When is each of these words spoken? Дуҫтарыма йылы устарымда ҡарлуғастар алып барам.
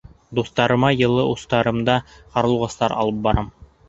Дуҫтарыма 0.37 0.87
йылы 1.01 1.25
устарымда 1.33 1.97
ҡарлуғастар 2.37 2.97
алып 3.03 3.21
барам. 3.29 3.53